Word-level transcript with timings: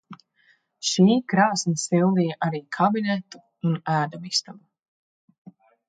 "Šī 0.91 1.17
krāsns 1.33 1.83
sildīja 1.89 2.39
arī 2.47 2.63
"kabinetu" 2.79 3.45
un 3.71 3.79
ēdamistabu." 4.01 5.57